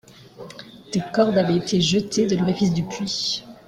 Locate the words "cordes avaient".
1.13-1.57